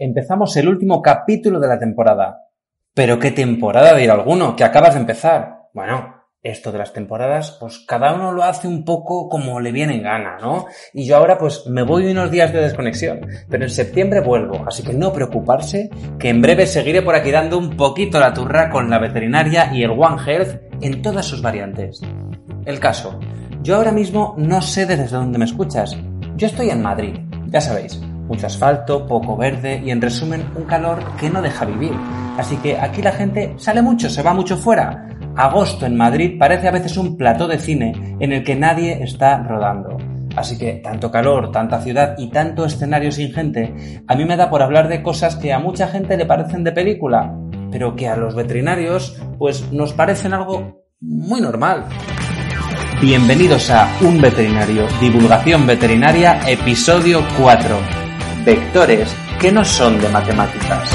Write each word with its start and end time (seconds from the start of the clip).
Empezamos 0.00 0.56
el 0.56 0.68
último 0.68 1.02
capítulo 1.02 1.58
de 1.58 1.66
la 1.66 1.76
temporada. 1.76 2.46
Pero 2.94 3.18
qué 3.18 3.32
temporada, 3.32 3.96
dirá 3.96 4.14
alguno, 4.14 4.54
que 4.54 4.62
acabas 4.62 4.94
de 4.94 5.00
empezar. 5.00 5.70
Bueno, 5.74 6.14
esto 6.40 6.70
de 6.70 6.78
las 6.78 6.92
temporadas, 6.92 7.56
pues 7.58 7.80
cada 7.80 8.14
uno 8.14 8.30
lo 8.30 8.44
hace 8.44 8.68
un 8.68 8.84
poco 8.84 9.28
como 9.28 9.58
le 9.58 9.72
viene 9.72 9.96
en 9.96 10.04
gana, 10.04 10.38
¿no? 10.40 10.66
Y 10.94 11.04
yo 11.04 11.16
ahora 11.16 11.36
pues 11.36 11.66
me 11.66 11.82
voy 11.82 12.06
unos 12.06 12.30
días 12.30 12.52
de 12.52 12.60
desconexión, 12.60 13.26
pero 13.48 13.64
en 13.64 13.70
septiembre 13.70 14.20
vuelvo, 14.20 14.64
así 14.68 14.84
que 14.84 14.92
no 14.92 15.12
preocuparse, 15.12 15.90
que 16.16 16.28
en 16.28 16.42
breve 16.42 16.68
seguiré 16.68 17.02
por 17.02 17.16
aquí 17.16 17.32
dando 17.32 17.58
un 17.58 17.76
poquito 17.76 18.20
la 18.20 18.32
turra 18.32 18.70
con 18.70 18.88
la 18.88 19.00
veterinaria 19.00 19.74
y 19.74 19.82
el 19.82 19.90
One 19.90 20.22
Health 20.24 20.60
en 20.80 21.02
todas 21.02 21.26
sus 21.26 21.42
variantes. 21.42 22.00
El 22.64 22.78
caso, 22.78 23.18
yo 23.62 23.74
ahora 23.74 23.90
mismo 23.90 24.36
no 24.38 24.62
sé 24.62 24.86
desde 24.86 25.08
dónde 25.08 25.38
me 25.38 25.44
escuchas. 25.44 25.98
Yo 26.36 26.46
estoy 26.46 26.70
en 26.70 26.82
Madrid, 26.82 27.18
ya 27.48 27.60
sabéis, 27.60 28.00
mucho 28.28 28.46
asfalto, 28.46 29.06
poco 29.06 29.36
verde 29.36 29.82
y 29.84 29.90
en 29.90 30.00
resumen 30.00 30.44
un 30.54 30.64
calor 30.64 30.98
que 31.18 31.30
no 31.30 31.42
deja 31.42 31.64
vivir. 31.64 31.92
Así 32.38 32.56
que 32.58 32.78
aquí 32.78 33.02
la 33.02 33.12
gente 33.12 33.54
sale 33.56 33.82
mucho, 33.82 34.08
se 34.08 34.22
va 34.22 34.32
mucho 34.32 34.56
fuera 34.56 35.08
agosto 35.38 35.86
en 35.86 35.96
Madrid 35.96 36.36
parece 36.36 36.66
a 36.66 36.72
veces 36.72 36.96
un 36.96 37.16
plató 37.16 37.46
de 37.46 37.58
cine 37.58 38.16
en 38.18 38.32
el 38.32 38.42
que 38.42 38.56
nadie 38.56 39.02
está 39.02 39.38
rodando. 39.42 39.96
Así 40.36 40.58
que 40.58 40.74
tanto 40.74 41.10
calor, 41.10 41.50
tanta 41.52 41.80
ciudad 41.80 42.14
y 42.18 42.28
tanto 42.28 42.64
escenario 42.64 43.10
sin 43.10 43.32
gente, 43.32 44.02
a 44.06 44.14
mí 44.14 44.24
me 44.24 44.36
da 44.36 44.50
por 44.50 44.62
hablar 44.62 44.88
de 44.88 45.02
cosas 45.02 45.36
que 45.36 45.52
a 45.52 45.58
mucha 45.58 45.88
gente 45.88 46.16
le 46.16 46.26
parecen 46.26 46.64
de 46.64 46.72
película, 46.72 47.34
pero 47.70 47.96
que 47.96 48.08
a 48.08 48.16
los 48.16 48.34
veterinarios 48.34 49.16
pues 49.38 49.72
nos 49.72 49.92
parecen 49.92 50.34
algo 50.34 50.84
muy 51.00 51.40
normal. 51.40 51.84
Bienvenidos 53.00 53.70
a 53.70 53.88
Un 54.00 54.20
Veterinario, 54.20 54.86
Divulgación 55.00 55.66
Veterinaria, 55.66 56.40
episodio 56.48 57.20
4. 57.40 57.97
Vectores 58.48 59.14
que 59.38 59.52
no 59.52 59.62
son 59.62 60.00
de 60.00 60.08
matemáticas. 60.08 60.90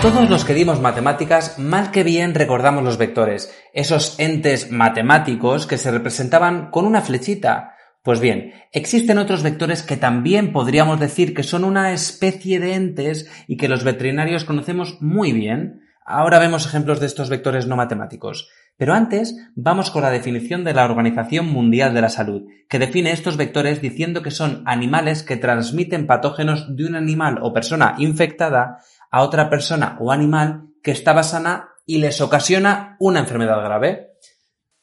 Todos 0.00 0.30
los 0.30 0.42
que 0.46 0.54
dimos 0.54 0.80
matemáticas 0.80 1.58
mal 1.58 1.90
que 1.90 2.02
bien 2.02 2.34
recordamos 2.34 2.82
los 2.82 2.96
vectores, 2.96 3.54
esos 3.74 4.18
entes 4.18 4.70
matemáticos 4.70 5.66
que 5.66 5.76
se 5.76 5.90
representaban 5.90 6.70
con 6.70 6.86
una 6.86 7.02
flechita. 7.02 7.74
Pues 8.02 8.20
bien, 8.20 8.54
existen 8.72 9.18
otros 9.18 9.42
vectores 9.42 9.82
que 9.82 9.98
también 9.98 10.50
podríamos 10.50 10.98
decir 10.98 11.34
que 11.34 11.42
son 11.42 11.62
una 11.64 11.92
especie 11.92 12.58
de 12.58 12.76
entes 12.76 13.30
y 13.48 13.58
que 13.58 13.68
los 13.68 13.84
veterinarios 13.84 14.46
conocemos 14.46 14.96
muy 15.02 15.32
bien. 15.32 15.82
Ahora 16.06 16.38
vemos 16.38 16.64
ejemplos 16.64 17.00
de 17.00 17.06
estos 17.06 17.28
vectores 17.28 17.66
no 17.66 17.76
matemáticos. 17.76 18.48
Pero 18.80 18.94
antes 18.94 19.36
vamos 19.54 19.90
con 19.90 20.00
la 20.00 20.10
definición 20.10 20.64
de 20.64 20.72
la 20.72 20.86
Organización 20.86 21.52
Mundial 21.52 21.92
de 21.92 22.00
la 22.00 22.08
Salud, 22.08 22.48
que 22.66 22.78
define 22.78 23.12
estos 23.12 23.36
vectores 23.36 23.82
diciendo 23.82 24.22
que 24.22 24.30
son 24.30 24.62
animales 24.64 25.22
que 25.22 25.36
transmiten 25.36 26.06
patógenos 26.06 26.74
de 26.74 26.86
un 26.86 26.96
animal 26.96 27.40
o 27.42 27.52
persona 27.52 27.94
infectada 27.98 28.78
a 29.10 29.20
otra 29.20 29.50
persona 29.50 29.98
o 30.00 30.12
animal 30.12 30.70
que 30.82 30.92
estaba 30.92 31.24
sana 31.24 31.68
y 31.84 31.98
les 31.98 32.22
ocasiona 32.22 32.96
una 33.00 33.20
enfermedad 33.20 33.62
grave. 33.62 34.12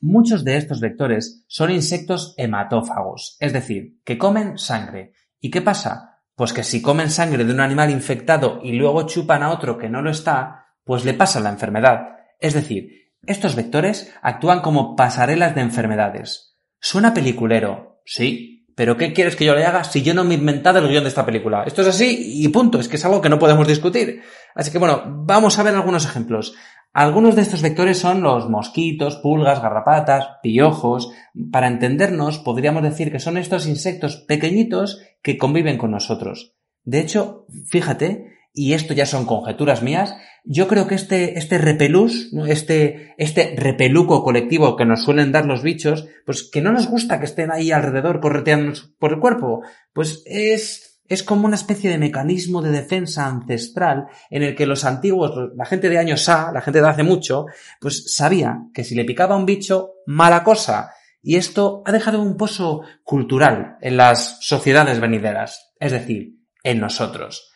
Muchos 0.00 0.44
de 0.44 0.58
estos 0.58 0.80
vectores 0.80 1.46
son 1.48 1.70
insectos 1.70 2.34
hematófagos, 2.36 3.38
es 3.40 3.54
decir, 3.54 4.02
que 4.04 4.18
comen 4.18 4.58
sangre. 4.58 5.14
¿Y 5.40 5.50
qué 5.50 5.62
pasa? 5.62 6.20
Pues 6.34 6.52
que 6.52 6.62
si 6.62 6.82
comen 6.82 7.08
sangre 7.08 7.46
de 7.46 7.54
un 7.54 7.60
animal 7.60 7.88
infectado 7.88 8.60
y 8.62 8.72
luego 8.72 9.06
chupan 9.06 9.42
a 9.42 9.48
otro 9.48 9.78
que 9.78 9.88
no 9.88 10.02
lo 10.02 10.10
está, 10.10 10.66
pues 10.84 11.06
le 11.06 11.14
pasa 11.14 11.40
la 11.40 11.48
enfermedad. 11.48 12.18
Es 12.38 12.52
decir, 12.52 13.07
estos 13.26 13.54
vectores 13.54 14.12
actúan 14.22 14.60
como 14.60 14.96
pasarelas 14.96 15.54
de 15.54 15.60
enfermedades. 15.60 16.56
Suena 16.80 17.14
peliculero, 17.14 18.00
sí, 18.04 18.58
pero 18.78 18.96
¿qué 18.96 19.12
quieres 19.12 19.34
que 19.34 19.44
yo 19.44 19.56
le 19.56 19.66
haga 19.66 19.82
si 19.82 20.02
yo 20.02 20.14
no 20.14 20.22
me 20.22 20.34
he 20.34 20.38
inventado 20.38 20.78
el 20.78 20.88
guion 20.88 21.02
de 21.02 21.08
esta 21.08 21.26
película? 21.26 21.64
Esto 21.66 21.82
es 21.82 21.88
así 21.88 22.44
y 22.44 22.46
punto, 22.48 22.78
es 22.78 22.86
que 22.86 22.94
es 22.94 23.04
algo 23.04 23.20
que 23.20 23.28
no 23.28 23.40
podemos 23.40 23.66
discutir. 23.66 24.22
Así 24.54 24.70
que 24.70 24.78
bueno, 24.78 25.02
vamos 25.04 25.58
a 25.58 25.64
ver 25.64 25.74
algunos 25.74 26.04
ejemplos. 26.04 26.54
Algunos 26.92 27.34
de 27.34 27.42
estos 27.42 27.60
vectores 27.60 27.98
son 27.98 28.22
los 28.22 28.48
mosquitos, 28.48 29.16
pulgas, 29.16 29.60
garrapatas, 29.60 30.28
piojos. 30.42 31.10
Para 31.50 31.66
entendernos, 31.66 32.38
podríamos 32.38 32.84
decir 32.84 33.10
que 33.10 33.18
son 33.18 33.36
estos 33.36 33.66
insectos 33.66 34.24
pequeñitos 34.28 35.02
que 35.22 35.38
conviven 35.38 35.76
con 35.76 35.90
nosotros. 35.90 36.54
De 36.84 37.00
hecho, 37.00 37.46
fíjate 37.66 38.37
y 38.52 38.72
esto 38.72 38.94
ya 38.94 39.06
son 39.06 39.24
conjeturas 39.24 39.82
mías, 39.82 40.14
yo 40.44 40.66
creo 40.66 40.86
que 40.86 40.94
este, 40.94 41.38
este 41.38 41.58
repelús, 41.58 42.32
este, 42.48 43.14
este 43.18 43.54
repeluco 43.56 44.24
colectivo 44.24 44.76
que 44.76 44.86
nos 44.86 45.04
suelen 45.04 45.30
dar 45.30 45.46
los 45.46 45.62
bichos, 45.62 46.06
pues 46.24 46.48
que 46.50 46.62
no 46.62 46.72
nos 46.72 46.88
gusta 46.88 47.18
que 47.18 47.26
estén 47.26 47.50
ahí 47.50 47.70
alrededor 47.70 48.20
correteando 48.20 48.72
por 48.98 49.12
el 49.12 49.20
cuerpo, 49.20 49.62
pues 49.92 50.22
es, 50.24 51.00
es 51.06 51.22
como 51.22 51.46
una 51.46 51.56
especie 51.56 51.90
de 51.90 51.98
mecanismo 51.98 52.62
de 52.62 52.70
defensa 52.70 53.26
ancestral 53.26 54.06
en 54.30 54.42
el 54.42 54.54
que 54.54 54.66
los 54.66 54.84
antiguos, 54.84 55.32
la 55.54 55.66
gente 55.66 55.88
de 55.88 55.98
años 55.98 56.28
A, 56.28 56.50
la 56.50 56.62
gente 56.62 56.80
de 56.80 56.88
hace 56.88 57.02
mucho, 57.02 57.46
pues 57.80 58.14
sabía 58.14 58.58
que 58.72 58.84
si 58.84 58.94
le 58.94 59.04
picaba 59.04 59.36
un 59.36 59.46
bicho, 59.46 59.96
mala 60.06 60.44
cosa. 60.44 60.92
Y 61.20 61.36
esto 61.36 61.82
ha 61.84 61.92
dejado 61.92 62.22
un 62.22 62.36
pozo 62.36 62.82
cultural 63.02 63.76
en 63.80 63.96
las 63.96 64.38
sociedades 64.40 65.00
venideras, 65.00 65.74
es 65.78 65.92
decir, 65.92 66.38
en 66.62 66.80
nosotros. 66.80 67.52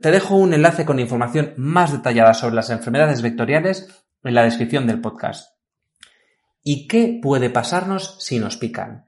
Te 0.00 0.12
dejo 0.12 0.36
un 0.36 0.54
enlace 0.54 0.84
con 0.84 1.00
información 1.00 1.54
más 1.56 1.90
detallada 1.90 2.32
sobre 2.32 2.54
las 2.54 2.70
enfermedades 2.70 3.20
vectoriales 3.20 3.88
en 4.22 4.34
la 4.34 4.44
descripción 4.44 4.86
del 4.86 5.00
podcast. 5.00 5.56
¿Y 6.62 6.86
qué 6.86 7.18
puede 7.20 7.50
pasarnos 7.50 8.16
si 8.20 8.38
nos 8.38 8.56
pican? 8.56 9.06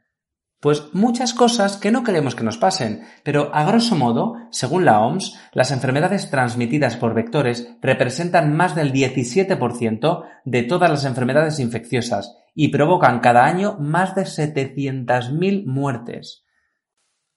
Pues 0.59 0.93
muchas 0.93 1.33
cosas 1.33 1.77
que 1.77 1.93
no 1.93 2.03
queremos 2.03 2.35
que 2.35 2.43
nos 2.43 2.59
pasen, 2.59 3.03
pero 3.23 3.55
a 3.55 3.65
grosso 3.65 3.95
modo, 3.95 4.35
según 4.51 4.85
la 4.85 4.99
OMS, 5.01 5.39
las 5.53 5.71
enfermedades 5.71 6.29
transmitidas 6.29 6.97
por 6.97 7.15
vectores 7.15 7.69
representan 7.81 8.57
más 8.57 8.75
del 8.75 8.93
17% 8.93 10.25
de 10.45 10.63
todas 10.65 10.91
las 10.91 11.05
enfermedades 11.05 11.61
infecciosas 11.61 12.37
y 12.53 12.69
provocan 12.69 13.21
cada 13.21 13.47
año 13.47 13.77
más 13.79 14.17
de 14.17 14.23
700.000 14.23 15.67
muertes. 15.67 16.45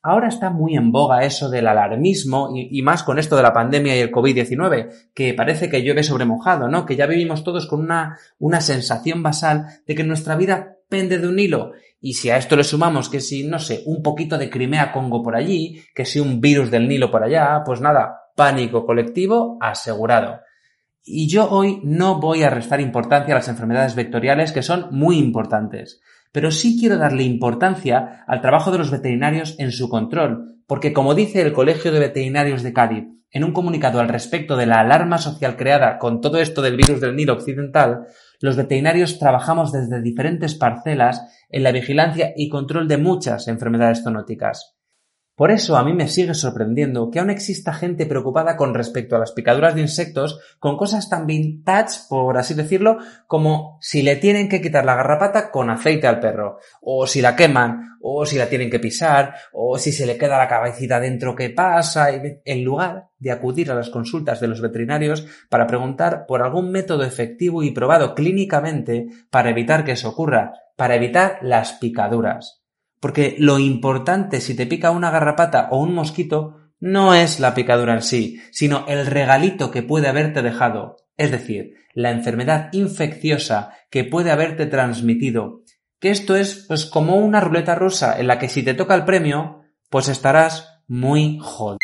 Ahora 0.05 0.27
está 0.27 0.49
muy 0.49 0.75
en 0.75 0.91
boga 0.91 1.23
eso 1.23 1.49
del 1.49 1.65
alarmismo 1.65 2.49
y, 2.53 2.81
más 2.81 3.03
con 3.03 3.19
esto 3.19 3.37
de 3.37 3.41
la 3.41 3.53
pandemia 3.53 3.95
y 3.95 4.01
el 4.01 4.11
COVID-19, 4.11 5.11
que 5.13 5.33
parece 5.33 5.69
que 5.69 5.81
llueve 5.81 6.03
sobre 6.03 6.25
mojado, 6.25 6.67
¿no? 6.67 6.85
Que 6.85 6.97
ya 6.97 7.05
vivimos 7.05 7.45
todos 7.45 7.67
con 7.67 7.79
una, 7.79 8.17
una 8.37 8.59
sensación 8.59 9.23
basal 9.23 9.65
de 9.87 9.95
que 9.95 10.03
nuestra 10.03 10.35
vida 10.35 10.75
pende 10.89 11.19
de 11.19 11.27
un 11.29 11.39
hilo. 11.39 11.71
Y 12.01 12.15
si 12.15 12.29
a 12.29 12.35
esto 12.35 12.57
le 12.57 12.65
sumamos 12.65 13.07
que 13.07 13.21
si, 13.21 13.47
no 13.47 13.59
sé, 13.59 13.81
un 13.85 14.03
poquito 14.03 14.37
de 14.37 14.49
Crimea 14.49 14.91
Congo 14.91 15.23
por 15.23 15.37
allí, 15.37 15.81
que 15.95 16.03
si 16.03 16.19
un 16.19 16.41
virus 16.41 16.69
del 16.69 16.89
Nilo 16.89 17.09
por 17.09 17.23
allá, 17.23 17.63
pues 17.65 17.79
nada, 17.79 18.23
pánico 18.35 18.85
colectivo 18.85 19.57
asegurado. 19.61 20.41
Y 21.01 21.29
yo 21.29 21.49
hoy 21.49 21.79
no 21.85 22.19
voy 22.19 22.43
a 22.43 22.49
restar 22.49 22.81
importancia 22.81 23.33
a 23.33 23.37
las 23.37 23.47
enfermedades 23.47 23.95
vectoriales 23.95 24.51
que 24.51 24.63
son 24.63 24.87
muy 24.91 25.17
importantes 25.17 26.01
pero 26.33 26.51
sí 26.51 26.77
quiero 26.77 26.97
darle 26.97 27.23
importancia 27.23 28.25
al 28.27 28.41
trabajo 28.41 28.71
de 28.71 28.79
los 28.79 28.91
veterinarios 28.91 29.55
en 29.59 29.71
su 29.71 29.87
control, 29.87 30.57
porque 30.67 30.91
como 30.91 31.15
dice 31.15 31.41
el 31.41 31.53
Colegio 31.53 31.93
de 31.93 31.99
Veterinarios 31.99 32.63
de 32.63 32.73
Cádiz 32.73 33.05
en 33.31 33.43
un 33.43 33.53
comunicado 33.53 33.99
al 33.99 34.09
respecto 34.09 34.57
de 34.57 34.65
la 34.65 34.79
alarma 34.79 35.17
social 35.17 35.55
creada 35.55 35.97
con 35.97 36.21
todo 36.21 36.39
esto 36.39 36.61
del 36.61 36.75
virus 36.75 37.01
del 37.01 37.15
Nilo 37.15 37.33
Occidental, 37.33 38.07
los 38.39 38.57
veterinarios 38.57 39.17
trabajamos 39.17 39.71
desde 39.71 40.01
diferentes 40.01 40.53
parcelas 40.55 41.21
en 41.49 41.63
la 41.63 41.71
vigilancia 41.71 42.33
y 42.35 42.49
control 42.49 42.87
de 42.87 42.97
muchas 42.97 43.47
enfermedades 43.47 44.03
zoonóticas. 44.03 44.72
Por 45.35 45.49
eso 45.49 45.77
a 45.77 45.83
mí 45.83 45.93
me 45.93 46.07
sigue 46.07 46.35
sorprendiendo 46.35 47.09
que 47.09 47.17
aún 47.17 47.31
exista 47.31 47.73
gente 47.73 48.05
preocupada 48.05 48.55
con 48.55 48.75
respecto 48.75 49.15
a 49.15 49.19
las 49.19 49.31
picaduras 49.31 49.73
de 49.73 49.81
insectos 49.81 50.39
con 50.59 50.77
cosas 50.77 51.09
tan 51.09 51.25
vintage, 51.25 52.01
por 52.07 52.37
así 52.37 52.53
decirlo, 52.53 52.99
como 53.25 53.79
si 53.81 54.03
le 54.03 54.15
tienen 54.15 54.47
que 54.47 54.61
quitar 54.61 54.85
la 54.85 54.95
garrapata 54.95 55.49
con 55.49 55.71
aceite 55.71 56.05
al 56.05 56.19
perro, 56.19 56.59
o 56.81 57.07
si 57.07 57.19
la 57.19 57.35
queman, 57.35 57.97
o 57.99 58.27
si 58.27 58.37
la 58.37 58.47
tienen 58.47 58.69
que 58.69 58.79
pisar, 58.79 59.33
o 59.51 59.79
si 59.79 59.91
se 59.91 60.05
le 60.05 60.19
queda 60.19 60.37
la 60.37 60.47
cabecita 60.47 60.99
dentro 60.99 61.35
qué 61.35 61.49
pasa, 61.49 62.09
en 62.11 62.63
lugar 62.63 63.07
de 63.17 63.31
acudir 63.31 63.71
a 63.71 63.75
las 63.75 63.89
consultas 63.89 64.39
de 64.39 64.49
los 64.49 64.61
veterinarios 64.61 65.25
para 65.49 65.65
preguntar 65.65 66.25
por 66.27 66.43
algún 66.43 66.69
método 66.69 67.03
efectivo 67.03 67.63
y 67.63 67.71
probado 67.71 68.13
clínicamente 68.13 69.07
para 69.31 69.49
evitar 69.49 69.83
que 69.83 69.93
eso 69.93 70.09
ocurra, 70.09 70.53
para 70.75 70.95
evitar 70.95 71.39
las 71.41 71.73
picaduras. 71.73 72.62
Porque 73.03 73.35
lo 73.37 73.59
importante 73.59 74.39
si 74.39 74.55
te 74.55 74.65
pica 74.65 74.89
una 74.89 75.11
garrapata 75.11 75.67
o 75.71 75.77
un 75.79 75.93
mosquito 75.93 76.71
no 76.79 77.13
es 77.13 77.41
la 77.41 77.53
picadura 77.53 77.95
en 77.95 78.01
sí, 78.01 78.41
sino 78.49 78.85
el 78.87 79.05
regalito 79.07 79.71
que 79.71 79.83
puede 79.83 80.07
haberte 80.07 80.41
dejado, 80.41 80.95
es 81.17 81.29
decir, 81.29 81.73
la 81.93 82.11
enfermedad 82.11 82.69
infecciosa 82.71 83.73
que 83.91 84.05
puede 84.05 84.31
haberte 84.31 84.67
transmitido. 84.67 85.63
Que 85.99 86.11
esto 86.11 86.37
es 86.37 86.63
pues 86.65 86.85
como 86.85 87.17
una 87.17 87.41
ruleta 87.41 87.75
rusa 87.75 88.17
en 88.17 88.27
la 88.27 88.39
que 88.39 88.47
si 88.47 88.63
te 88.63 88.73
toca 88.73 88.95
el 88.95 89.03
premio, 89.03 89.65
pues 89.89 90.07
estarás 90.07 90.81
muy 90.87 91.39
jodido. 91.41 91.79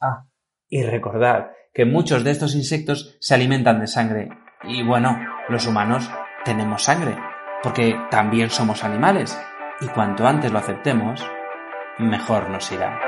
Ah, 0.00 0.24
y 0.70 0.82
recordad 0.82 1.48
que 1.74 1.84
muchos 1.84 2.24
de 2.24 2.30
estos 2.30 2.54
insectos 2.54 3.18
se 3.20 3.34
alimentan 3.34 3.80
de 3.80 3.86
sangre. 3.86 4.30
Y 4.64 4.82
bueno, 4.82 5.14
los 5.50 5.66
humanos 5.66 6.08
tenemos 6.42 6.84
sangre, 6.84 7.18
porque 7.62 7.94
también 8.10 8.48
somos 8.48 8.82
animales 8.82 9.36
y 9.80 9.86
cuanto 9.88 10.26
antes 10.26 10.52
lo 10.52 10.58
aceptemos, 10.58 11.22
mejor 11.98 12.48
nos 12.50 12.70
irá. 12.72 12.98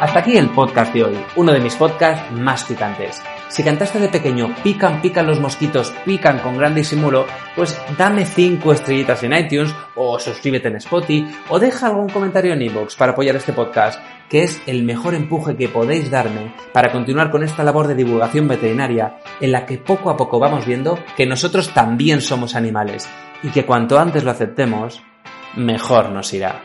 Hasta 0.00 0.18
aquí 0.18 0.36
el 0.36 0.50
podcast 0.50 0.92
de 0.92 1.04
hoy, 1.04 1.24
uno 1.36 1.52
de 1.52 1.60
mis 1.60 1.76
podcasts 1.76 2.32
más 2.32 2.64
picantes. 2.64 3.22
Si 3.48 3.62
cantaste 3.62 4.00
de 4.00 4.08
pequeño 4.08 4.52
pican, 4.62 5.00
pican 5.00 5.28
los 5.28 5.38
mosquitos, 5.38 5.94
pican 6.04 6.40
con 6.40 6.58
gran 6.58 6.74
disimulo, 6.74 7.26
pues 7.54 7.80
dame 7.96 8.26
5 8.26 8.72
estrellitas 8.72 9.22
en 9.22 9.34
iTunes 9.34 9.72
o 9.94 10.18
suscríbete 10.18 10.68
en 10.68 10.76
Spotify 10.76 11.30
o 11.50 11.60
deja 11.60 11.86
algún 11.86 12.08
comentario 12.08 12.52
en 12.52 12.62
iVoox 12.62 12.96
para 12.96 13.12
apoyar 13.12 13.36
este 13.36 13.52
podcast, 13.52 14.00
que 14.28 14.42
es 14.42 14.60
el 14.66 14.82
mejor 14.82 15.14
empuje 15.14 15.56
que 15.56 15.68
podéis 15.68 16.10
darme 16.10 16.52
para 16.72 16.90
continuar 16.90 17.30
con 17.30 17.44
esta 17.44 17.62
labor 17.62 17.86
de 17.86 17.94
divulgación 17.94 18.48
veterinaria 18.48 19.18
en 19.40 19.52
la 19.52 19.64
que 19.66 19.78
poco 19.78 20.10
a 20.10 20.16
poco 20.16 20.40
vamos 20.40 20.66
viendo 20.66 20.98
que 21.16 21.26
nosotros 21.26 21.72
también 21.72 22.20
somos 22.20 22.56
animales 22.56 23.08
y 23.42 23.50
que 23.50 23.66
cuanto 23.66 23.98
antes 23.98 24.24
lo 24.24 24.30
aceptemos, 24.30 25.02
mejor 25.56 26.10
nos 26.10 26.32
irá. 26.32 26.60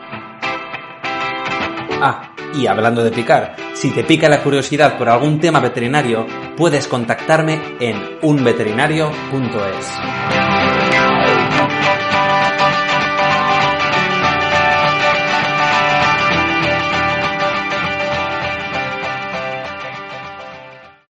Ah, 2.00 2.32
y 2.54 2.66
hablando 2.66 3.02
de 3.02 3.10
picar, 3.10 3.56
si 3.74 3.90
te 3.90 4.04
pica 4.04 4.28
la 4.28 4.42
curiosidad 4.42 4.96
por 4.96 5.08
algún 5.08 5.40
tema 5.40 5.60
veterinario, 5.60 6.26
puedes 6.56 6.86
contactarme 6.86 7.60
en 7.80 8.18
unveterinario.es. 8.22 10.47